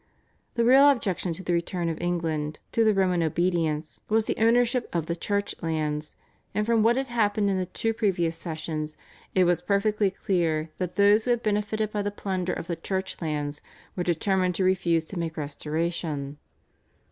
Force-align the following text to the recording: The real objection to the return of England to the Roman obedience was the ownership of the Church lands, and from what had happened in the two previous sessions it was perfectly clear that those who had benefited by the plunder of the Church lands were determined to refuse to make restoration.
The 0.55 0.65
real 0.65 0.89
objection 0.89 1.31
to 1.33 1.43
the 1.43 1.53
return 1.53 1.87
of 1.87 2.01
England 2.01 2.57
to 2.71 2.83
the 2.83 2.91
Roman 2.95 3.21
obedience 3.21 4.01
was 4.09 4.25
the 4.25 4.35
ownership 4.43 4.89
of 4.91 5.05
the 5.05 5.15
Church 5.15 5.53
lands, 5.61 6.15
and 6.55 6.65
from 6.65 6.81
what 6.81 6.97
had 6.97 7.05
happened 7.05 7.51
in 7.51 7.59
the 7.59 7.67
two 7.67 7.93
previous 7.93 8.35
sessions 8.35 8.97
it 9.35 9.43
was 9.43 9.61
perfectly 9.61 10.09
clear 10.09 10.71
that 10.79 10.95
those 10.95 11.25
who 11.25 11.29
had 11.29 11.43
benefited 11.43 11.91
by 11.91 12.01
the 12.01 12.09
plunder 12.09 12.51
of 12.51 12.65
the 12.65 12.75
Church 12.75 13.21
lands 13.21 13.61
were 13.95 14.01
determined 14.01 14.55
to 14.55 14.63
refuse 14.63 15.05
to 15.05 15.19
make 15.19 15.37
restoration. 15.37 16.39